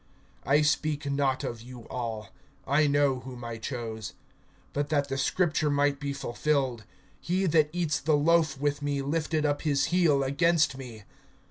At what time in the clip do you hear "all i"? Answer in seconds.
1.87-2.87